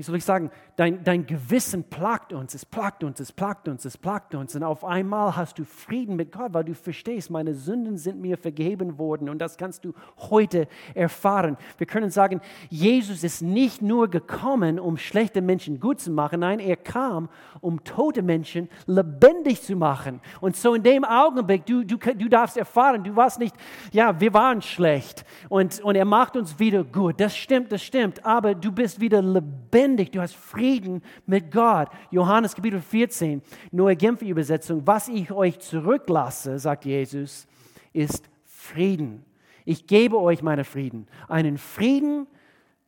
[0.00, 3.84] wie soll ich sagen, dein, dein Gewissen plagt uns, es plagt uns, es plagt uns,
[3.84, 4.56] es plagt uns.
[4.56, 8.38] Und auf einmal hast du Frieden mit Gott, weil du verstehst, meine Sünden sind mir
[8.38, 9.28] vergeben worden.
[9.28, 9.92] Und das kannst du
[10.30, 11.58] heute erfahren.
[11.76, 16.40] Wir können sagen, Jesus ist nicht nur gekommen, um schlechte Menschen gut zu machen.
[16.40, 17.28] Nein, er kam,
[17.60, 20.22] um tote Menschen lebendig zu machen.
[20.40, 23.54] Und so in dem Augenblick, du, du, du darfst erfahren, du warst nicht,
[23.92, 25.26] ja, wir waren schlecht.
[25.50, 27.20] Und, und er macht uns wieder gut.
[27.20, 28.24] Das stimmt, das stimmt.
[28.24, 31.88] Aber du bist wieder lebendig lebendig, du hast Frieden mit Gott.
[32.10, 34.86] Johannes Kapitel 14, neue Genfer Übersetzung.
[34.86, 37.46] Was ich euch zurücklasse, sagt Jesus,
[37.92, 39.24] ist Frieden.
[39.64, 41.06] Ich gebe euch meinen Frieden.
[41.28, 42.26] Einen Frieden,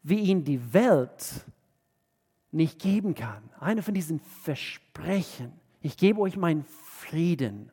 [0.03, 1.45] wie ihn die Welt
[2.51, 3.43] nicht geben kann.
[3.59, 5.53] Eine von diesen Versprechen.
[5.81, 7.71] Ich gebe euch meinen Frieden.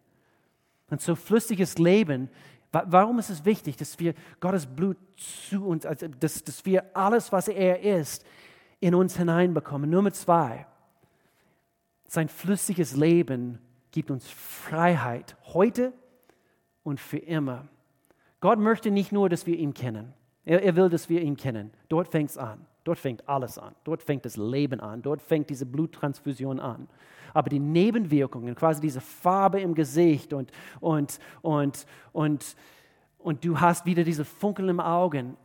[0.90, 2.30] Und so flüssiges Leben,
[2.72, 7.32] warum ist es wichtig, dass wir Gottes Blut zu uns, also dass, dass wir alles,
[7.32, 8.26] was er ist,
[8.80, 9.90] in uns hineinbekommen?
[9.90, 10.66] Nummer zwei,
[12.08, 13.60] sein flüssiges Leben
[13.92, 15.94] gibt uns Freiheit heute
[16.84, 17.68] und für immer.
[18.40, 20.14] Gott möchte nicht nur, dass wir ihn kennen.
[20.46, 21.72] Er, er will, dass wir ihn kennen.
[21.90, 22.66] Dort fängt es an.
[22.84, 23.76] Dort fängt alles an.
[23.84, 25.02] Dort fängt das Leben an.
[25.02, 26.88] Dort fängt diese Bluttransfusion an.
[27.34, 32.56] Aber die Nebenwirkungen, quasi diese Farbe im Gesicht und, und, und, und,
[33.20, 35.38] und du hast wieder diese Funkeln im Augen,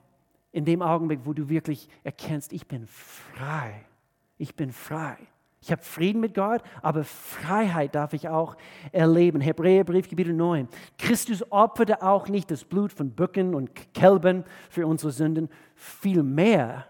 [0.55, 3.85] in dem Augenblick, wo du wirklich erkennst, ich bin frei.
[4.39, 5.17] Ich bin frei.
[5.61, 8.57] Ich habe Frieden mit Gott, aber Freiheit darf ich auch
[8.93, 9.41] erleben.
[9.41, 10.69] Hebräerbrief, Kapitel 9.
[10.97, 15.49] Christus opferte auch nicht das Blut von Böcken und Kälbern für unsere Sünden.
[15.75, 16.87] Vielmehr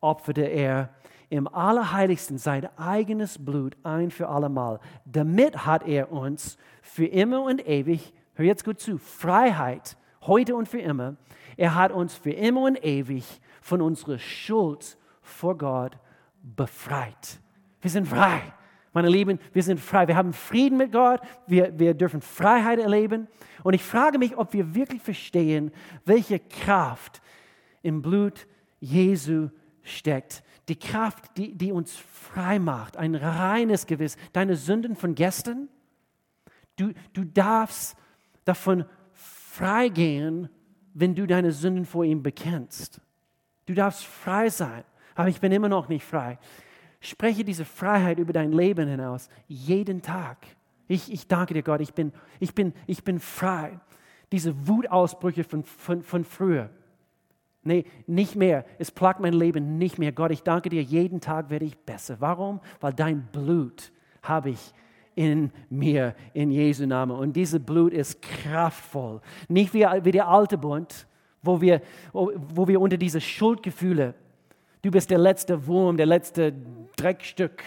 [0.00, 0.90] opferte er
[1.28, 4.78] im Allerheiligsten sein eigenes Blut ein für allemal.
[5.06, 10.68] Damit hat er uns für immer und ewig, hör jetzt gut zu, Freiheit, heute und
[10.68, 11.16] für immer.
[11.56, 13.24] Er hat uns für immer und ewig
[13.60, 15.96] von unserer Schuld vor Gott
[16.42, 17.40] befreit.
[17.80, 18.40] Wir sind frei.
[18.92, 20.06] Meine Lieben, wir sind frei.
[20.06, 21.20] Wir haben Frieden mit Gott.
[21.46, 23.26] Wir, wir dürfen Freiheit erleben.
[23.62, 25.72] Und ich frage mich, ob wir wirklich verstehen,
[26.04, 27.22] welche Kraft
[27.82, 28.46] im Blut
[28.80, 29.48] Jesu
[29.82, 30.42] steckt.
[30.68, 32.96] Die Kraft, die, die uns frei macht.
[32.96, 34.16] Ein reines Gewiss.
[34.32, 35.68] Deine Sünden von gestern.
[36.76, 37.96] Du, du darfst
[38.44, 38.84] davon
[39.52, 40.48] freigehen,
[40.94, 43.00] wenn du deine Sünden vor ihm bekennst.
[43.66, 44.82] Du darfst frei sein.
[45.14, 46.38] Aber ich bin immer noch nicht frei.
[47.00, 50.38] Spreche diese Freiheit über dein Leben hinaus, jeden Tag.
[50.88, 53.78] Ich, ich danke dir, Gott, ich bin, ich bin, ich bin frei.
[54.30, 56.70] Diese Wutausbrüche von, von, von früher.
[57.62, 58.64] Nee, nicht mehr.
[58.78, 60.12] Es plagt mein Leben nicht mehr.
[60.12, 62.16] Gott, ich danke dir, jeden Tag werde ich besser.
[62.20, 62.60] Warum?
[62.80, 64.72] Weil dein Blut habe ich
[65.14, 67.16] in mir, in Jesu Namen.
[67.16, 69.20] Und dieses Blut ist kraftvoll.
[69.48, 71.06] Nicht wie, wie der alte Bund,
[71.42, 74.14] wo wir, wo wir unter diese Schuldgefühle
[74.82, 76.52] Du bist der letzte Wurm, der letzte
[76.96, 77.62] Dreckstück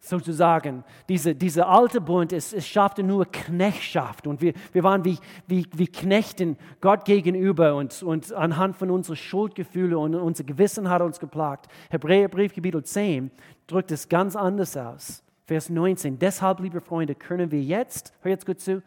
[0.00, 0.84] sozusagen.
[1.06, 5.66] Diese, diese alte Bund, es, es schaffte nur Knechtschaft und wir, wir waren wie, wie,
[5.74, 11.20] wie Knechten Gott gegenüber und, und anhand von unseren Schuldgefühlen und unser Gewissen hat uns
[11.20, 11.66] geplagt.
[11.90, 13.30] Hebräerbrief, Kapitel 10
[13.66, 15.22] drückt es ganz anders aus.
[15.46, 16.18] Vers 19.
[16.18, 18.82] Deshalb, liebe Freunde, können wir jetzt, hör jetzt gut zu,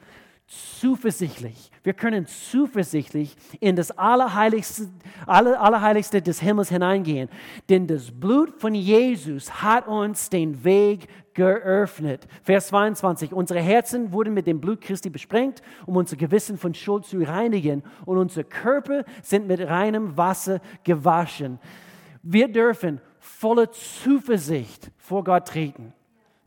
[0.45, 1.72] zuversichtlich.
[1.84, 4.89] Wir können zuversichtlich in das Allerheiligste,
[5.26, 7.30] Allerheiligste des Himmels hineingehen.
[7.69, 12.28] Denn das Blut von Jesus hat uns den Weg geöffnet.
[12.43, 13.32] Vers 22.
[13.32, 17.84] Unsere Herzen wurden mit dem Blut Christi besprengt, um unser Gewissen von Schuld zu reinigen.
[18.06, 21.58] Und unsere Körper sind mit reinem Wasser gewaschen.
[22.22, 25.93] Wir dürfen voller Zuversicht vor Gott treten.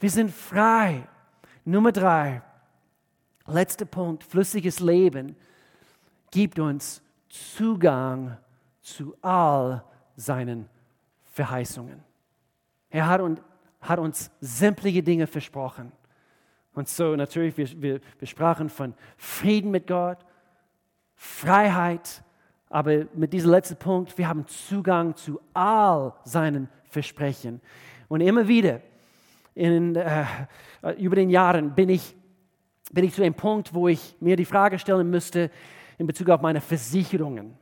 [0.03, 1.07] Wir sind frei.
[1.65, 2.43] Nummer drei.
[3.47, 5.37] Letzter Punkt, flüssiges Leben
[6.33, 8.37] gibt uns Zugang
[8.81, 9.85] zu all
[10.17, 10.69] seinen
[11.31, 12.03] Verheißungen.
[12.91, 13.43] Er hat, und,
[13.81, 15.93] hat uns sämtliche Dinge versprochen.
[16.75, 20.19] Und so natürlich, wir, wir, wir sprachen von Frieden mit Gott,
[21.15, 22.25] Freiheit,
[22.69, 27.61] aber mit diesem letzten Punkt, wir haben Zugang zu all seinen Versprechen.
[28.09, 28.81] Und immer wieder
[29.55, 30.25] in, äh,
[30.99, 32.15] über den Jahren bin ich
[32.93, 35.51] bin ich zu dem Punkt, wo ich mir die Frage stellen müsste
[35.99, 37.55] in Bezug auf meine Versicherungen.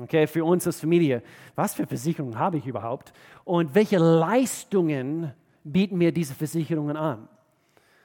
[0.00, 1.22] Okay, für uns als Familie,
[1.54, 3.12] was für Versicherungen habe ich überhaupt
[3.44, 5.32] und welche Leistungen
[5.64, 7.28] bieten mir diese Versicherungen an?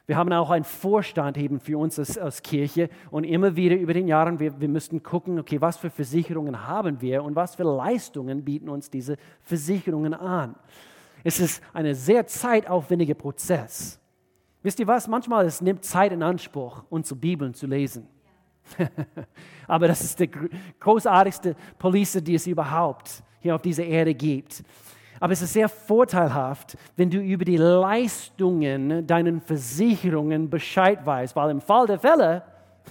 [0.06, 3.94] Wir haben auch einen Vorstand eben für uns als, als Kirche und immer wieder über
[3.94, 7.64] den Jahren, wir, wir müssten gucken, okay, was für Versicherungen haben wir und was für
[7.64, 10.56] Leistungen bieten uns diese Versicherungen an.
[11.24, 14.00] Es ist ein sehr zeitaufwendiger Prozess.
[14.64, 15.08] Wisst ihr was?
[15.08, 18.08] Manchmal es nimmt Zeit in Anspruch, unsere Bibeln zu lesen.
[19.68, 20.30] Aber das ist die
[20.80, 24.64] großartigste Police, die es überhaupt hier auf dieser Erde gibt.
[25.20, 31.50] Aber es ist sehr vorteilhaft, wenn du über die Leistungen deiner Versicherungen Bescheid weißt, weil
[31.50, 32.44] im Fall der Fälle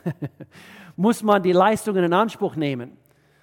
[0.96, 2.96] muss man die Leistungen in Anspruch nehmen.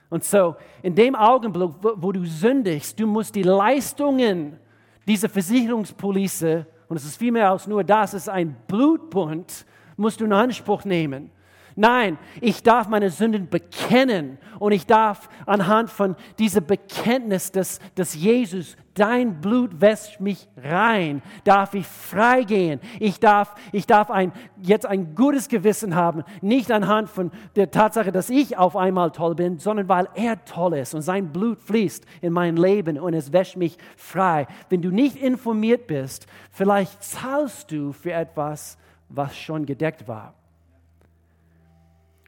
[0.10, 4.60] Und so, in dem Augenblick, wo du sündigst, du musst die Leistungen
[5.08, 9.66] dieser Versicherungspolice und es ist viel mehr als nur das, es ist ein Blutbund,
[9.98, 11.32] musst du in Anspruch nehmen.
[11.75, 18.13] Nein, ich darf meine Sünden bekennen und ich darf anhand von diesem Bekenntnis, dass, dass
[18.13, 22.79] Jesus, dein Blut wäscht mich rein, darf ich freigehen.
[22.99, 24.31] Ich darf, ich darf ein,
[24.62, 29.36] jetzt ein gutes Gewissen haben, nicht anhand von der Tatsache, dass ich auf einmal toll
[29.36, 33.33] bin, sondern weil er toll ist und sein Blut fließt in mein Leben und es
[33.33, 34.47] wäscht mich frei.
[34.69, 38.77] Wenn du nicht informiert bist, vielleicht zahlst du für etwas,
[39.09, 40.36] was schon gedeckt war.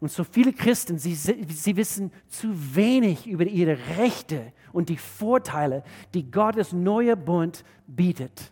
[0.01, 5.83] Und so viele Christen, sie, sie wissen zu wenig über ihre Rechte und die Vorteile,
[6.13, 8.51] die Gottes neuer Bund bietet.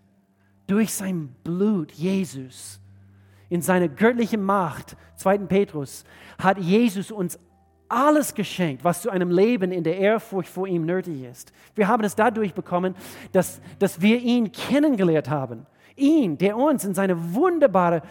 [0.68, 2.80] Durch sein Blut, Jesus,
[3.50, 5.40] in seiner göttlichen Macht, 2.
[5.40, 6.06] Petrus,
[6.40, 7.38] hat Jesus uns
[7.90, 11.52] alles geschenkt, was zu einem Leben in der Ehrfurcht vor ihm nötig ist.
[11.76, 12.96] Wir haben es dadurch bekommen,
[13.34, 15.66] dass, dass wir ihn kennengelernt haben.
[15.96, 18.02] Ihn, der uns in seine wunderbare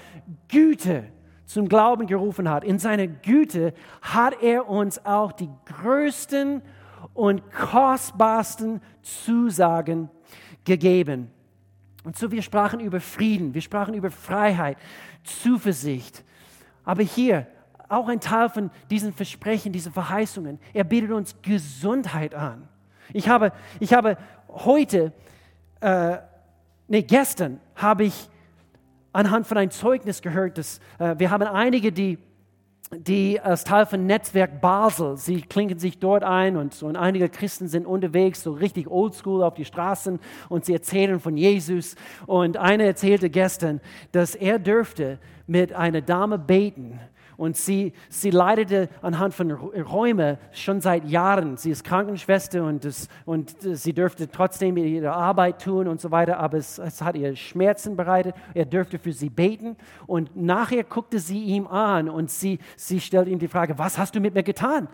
[0.48, 1.04] Güte
[1.52, 2.64] zum Glauben gerufen hat.
[2.64, 6.62] In seiner Güte hat er uns auch die größten
[7.12, 10.08] und kostbarsten Zusagen
[10.64, 11.30] gegeben.
[12.04, 14.78] Und so, wir sprachen über Frieden, wir sprachen über Freiheit,
[15.24, 16.24] Zuversicht.
[16.84, 17.46] Aber hier
[17.88, 20.58] auch ein Teil von diesen Versprechen, diesen Verheißungen.
[20.72, 22.66] Er bietet uns Gesundheit an.
[23.12, 24.16] Ich habe, ich habe
[24.48, 25.12] heute,
[25.80, 26.16] äh,
[26.88, 28.30] nee, gestern habe ich
[29.12, 32.18] anhand von einem Zeugnis gehört, dass äh, wir haben einige, die,
[32.90, 37.68] die als Teil von Netzwerk Basel, sie klinken sich dort ein und, und einige Christen
[37.68, 41.94] sind unterwegs, so richtig oldschool auf die Straßen und sie erzählen von Jesus.
[42.26, 43.80] Und einer erzählte gestern,
[44.12, 47.00] dass er dürfte mit einer Dame beten
[47.42, 51.56] und sie, sie leidete anhand von Räumen schon seit Jahren.
[51.56, 56.38] Sie ist Krankenschwester und, das, und sie dürfte trotzdem ihre Arbeit tun und so weiter,
[56.38, 58.36] aber es, es hat ihr Schmerzen bereitet.
[58.54, 59.74] Er dürfte für sie beten
[60.06, 64.14] und nachher guckte sie ihm an und sie, sie stellte ihm die Frage, was hast
[64.14, 64.86] du mit mir getan?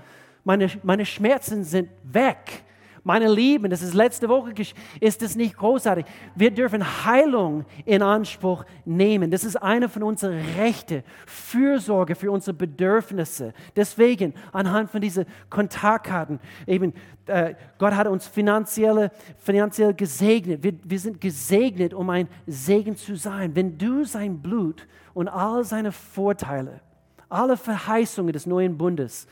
[0.42, 2.64] Meine, meine Schmerzen sind weg.
[3.08, 4.52] Meine Lieben, das ist letzte Woche,
[5.00, 6.04] ist es nicht großartig.
[6.34, 9.30] Wir dürfen Heilung in Anspruch nehmen.
[9.30, 13.54] Das ist eine von unseren Rechten, Fürsorge für unsere Bedürfnisse.
[13.74, 16.92] Deswegen, anhand von diesen Kontaktkarten, eben,
[17.24, 20.62] äh, Gott hat uns finanziell, finanziell gesegnet.
[20.62, 23.56] Wir, wir sind gesegnet, um ein Segen zu sein.
[23.56, 26.82] Wenn du sein Blut und all seine Vorteile,
[27.30, 29.26] alle Verheißungen des neuen Bundes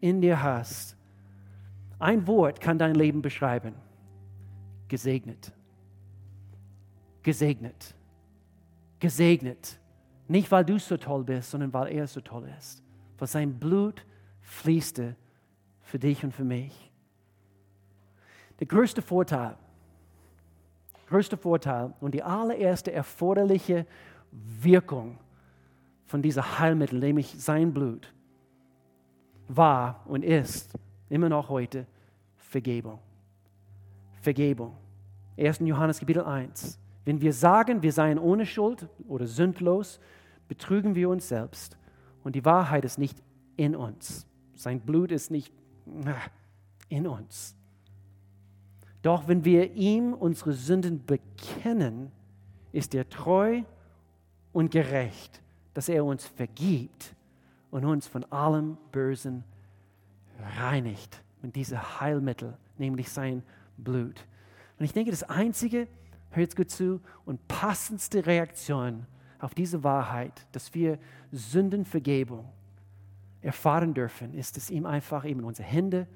[0.00, 0.95] in dir hast,
[1.98, 3.74] ein Wort kann dein Leben beschreiben.
[4.88, 5.52] Gesegnet.
[7.22, 7.94] Gesegnet.
[9.00, 9.78] Gesegnet.
[10.28, 12.82] Nicht, weil du so toll bist, sondern weil er so toll ist.
[13.18, 14.04] Weil sein Blut
[14.42, 15.16] fließte
[15.80, 16.90] für dich und für mich.
[18.58, 19.56] Der größte Vorteil,
[21.08, 23.86] größte Vorteil und die allererste erforderliche
[24.32, 25.18] Wirkung
[26.06, 28.12] von dieser Heilmittel, nämlich sein Blut,
[29.48, 30.76] war und ist
[31.08, 31.86] immer noch heute,
[32.36, 32.98] Vergebung.
[34.20, 34.76] Vergebung.
[35.38, 35.60] 1.
[35.60, 36.78] Johannes Kapitel 1.
[37.04, 40.00] Wenn wir sagen, wir seien ohne Schuld oder sündlos,
[40.48, 41.76] betrügen wir uns selbst
[42.24, 43.22] und die Wahrheit ist nicht
[43.56, 44.26] in uns.
[44.54, 45.52] Sein Blut ist nicht
[46.88, 47.54] in uns.
[49.02, 52.10] Doch wenn wir ihm unsere Sünden bekennen,
[52.72, 53.62] ist er treu
[54.52, 55.40] und gerecht,
[55.74, 57.14] dass er uns vergibt
[57.70, 59.44] und uns von allem Bösen
[60.58, 63.42] reinigt mit diesem Heilmittel, nämlich sein
[63.76, 64.26] Blut.
[64.78, 65.88] Und ich denke, das einzige,
[66.30, 69.06] hört gut zu, und passendste Reaktion
[69.38, 70.98] auf diese Wahrheit, dass wir
[71.32, 72.44] Sündenvergebung
[73.42, 76.06] erfahren dürfen, ist es ihm einfach eben unsere Hände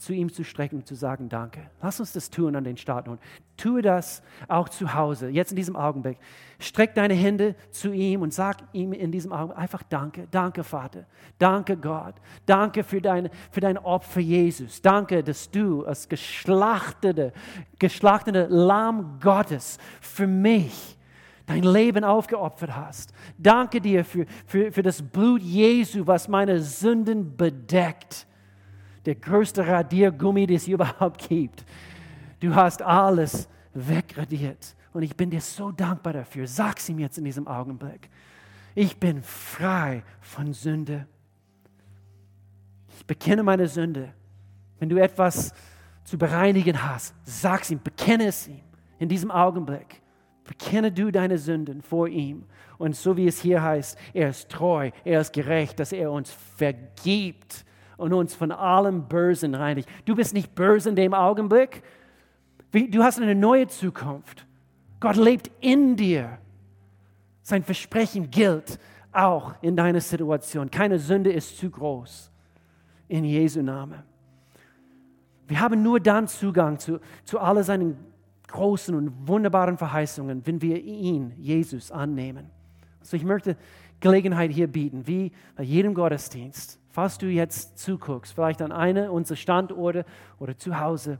[0.00, 1.60] zu ihm zu strecken und zu sagen, danke.
[1.82, 3.20] Lass uns das tun an den Start und
[3.58, 6.16] tue das auch zu Hause, jetzt in diesem Augenblick.
[6.58, 11.04] Streck deine Hände zu ihm und sag ihm in diesem Augenblick einfach danke, danke Vater,
[11.38, 12.14] danke Gott,
[12.46, 17.34] danke für dein, für dein Opfer Jesus, danke, dass du als geschlachtete,
[17.78, 20.96] geschlachtete Lamm Gottes für mich
[21.44, 23.12] dein Leben aufgeopfert hast.
[23.36, 28.26] Danke dir für, für, für das Blut Jesu, was meine Sünden bedeckt
[29.06, 31.64] der größte Radiergummi, den es überhaupt gibt.
[32.40, 34.74] Du hast alles wegradiert.
[34.92, 36.46] Und ich bin dir so dankbar dafür.
[36.46, 38.10] Sag es ihm jetzt in diesem Augenblick.
[38.74, 41.06] Ich bin frei von Sünde.
[42.96, 44.12] Ich bekenne meine Sünde.
[44.78, 45.52] Wenn du etwas
[46.04, 48.60] zu bereinigen hast, sag es ihm, bekenne es ihm
[48.98, 50.02] in diesem Augenblick.
[50.44, 52.44] Bekenne du deine Sünden vor ihm.
[52.78, 56.32] Und so wie es hier heißt, er ist treu, er ist gerecht, dass er uns
[56.56, 57.64] vergibt
[58.00, 59.88] und uns von allem Bösen reinigt.
[60.04, 61.82] Du bist nicht böse in dem Augenblick.
[62.72, 64.46] Du hast eine neue Zukunft.
[64.98, 66.38] Gott lebt in dir.
[67.42, 68.78] Sein Versprechen gilt
[69.12, 70.70] auch in deiner Situation.
[70.70, 72.30] Keine Sünde ist zu groß.
[73.08, 74.02] In Jesu Namen.
[75.46, 77.96] Wir haben nur dann Zugang zu, zu all seinen
[78.46, 82.46] großen und wunderbaren Verheißungen, wenn wir ihn, Jesus, annehmen.
[83.00, 83.56] Also ich möchte
[83.98, 89.36] Gelegenheit hier bieten, wie bei jedem Gottesdienst, falls du jetzt zuguckst, vielleicht an einer unserer
[89.36, 90.04] Standorte
[90.38, 91.18] oder zu Hause,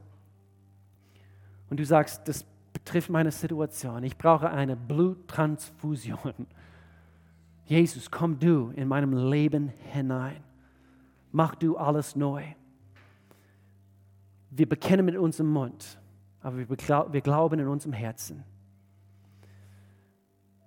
[1.70, 6.48] und du sagst, das betrifft meine Situation, ich brauche eine Bluttransfusion.
[7.64, 10.42] Jesus, komm du in meinem Leben hinein.
[11.30, 12.42] Mach du alles neu.
[14.50, 16.00] Wir bekennen mit unserem Mund,
[16.40, 18.42] aber wir glauben in unserem Herzen.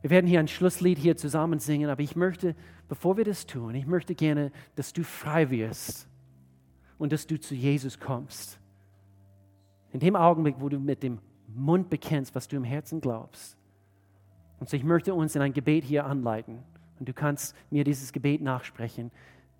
[0.04, 2.58] Wir werden hier ein Schlusslied hier zusammen singen, aber ich möchte,
[2.90, 6.10] bevor wir das tun, ich möchte gerne, dass du frei wirst
[6.98, 8.60] und dass du zu Jesus kommst.
[9.94, 13.56] In dem Augenblick, wo du mit dem Mund bekennst, was du im Herzen glaubst.
[14.60, 16.60] Und so ich möchte uns in ein Gebet hier anleiten.
[17.00, 19.10] Und du kannst mir dieses Gebet nachsprechen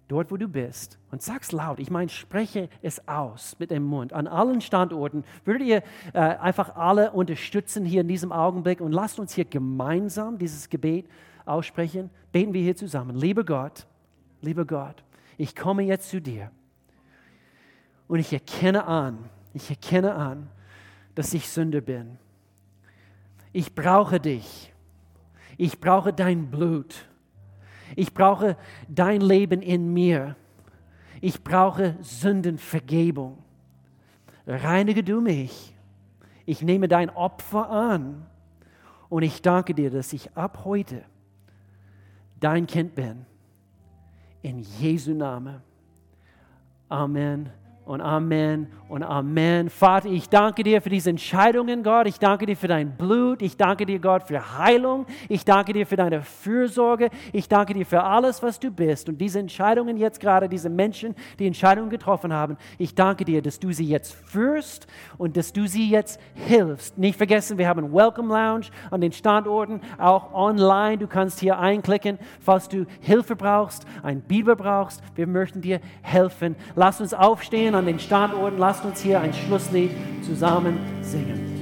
[0.08, 1.80] dort wo du bist und sag's laut.
[1.80, 4.14] Ich meine, spreche es aus mit dem Mund.
[4.14, 5.84] An allen Standorten würdet ihr
[6.14, 11.08] äh, einfach alle unterstützen hier in diesem Augenblick und lasst uns hier gemeinsam dieses Gebet
[11.46, 12.10] aussprechen.
[12.32, 13.16] Beten wir hier zusammen.
[13.16, 13.88] Lieber Gott,
[14.42, 15.04] lieber Gott,
[15.38, 16.52] ich komme jetzt zu dir
[18.08, 19.18] und ich erkenne an,
[19.54, 20.50] ich erkenne an,
[21.16, 22.18] dass ich Sünder bin.
[23.52, 24.74] Ich brauche dich.
[25.58, 27.08] Ich brauche dein Blut.
[27.96, 30.36] Ich brauche dein Leben in mir.
[31.22, 33.38] Ich brauche Sündenvergebung.
[34.46, 35.74] Reinige du mich.
[36.46, 38.26] Ich nehme dein Opfer an.
[39.10, 41.04] Und ich danke dir, dass ich ab heute
[42.40, 43.26] dein Kind bin.
[44.42, 45.62] In Jesu Namen.
[46.90, 49.70] Amen und Amen und Amen.
[49.70, 52.08] Vater, ich danke dir für diese Entscheidungen, Gott.
[52.08, 53.42] Ich danke dir für dein Blut.
[53.42, 55.06] Ich danke dir, Gott, für Heilung.
[55.28, 57.10] Ich danke dir für deine Fürsorge.
[57.34, 59.10] Ich danke dir für alles, was du bist.
[59.10, 63.60] Und diese Entscheidungen jetzt gerade, diese Menschen, die Entscheidungen getroffen haben, ich danke dir, dass
[63.60, 66.98] du sie jetzt führst und dass du sie jetzt hilfst.
[66.98, 71.00] Nicht vergessen, wir haben Welcome Lounge an den Standorten, auch online.
[71.00, 75.02] Du kannst hier einklicken, falls du Hilfe brauchst, ein Bibel brauchst.
[75.16, 76.56] Wir möchten dir helfen.
[76.76, 78.58] Lass uns aufstehen an den Standorten.
[78.58, 79.92] Lasst uns hier ein Schlusslied
[80.26, 81.53] zusammen singen.